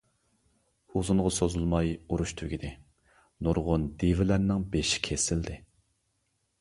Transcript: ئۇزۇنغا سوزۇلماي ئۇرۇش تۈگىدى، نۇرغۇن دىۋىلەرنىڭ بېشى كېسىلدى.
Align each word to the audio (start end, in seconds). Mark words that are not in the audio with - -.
ئۇزۇنغا 0.99 1.31
سوزۇلماي 1.35 1.91
ئۇرۇش 2.09 2.33
تۈگىدى، 2.41 2.73
نۇرغۇن 3.49 3.87
دىۋىلەرنىڭ 4.05 4.65
بېشى 4.77 5.05
كېسىلدى. 5.11 5.61